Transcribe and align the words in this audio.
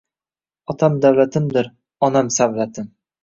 Otam 0.73 0.95
davlatimdir 1.03 1.69
onam 2.09 2.33
savlatim 2.39 2.89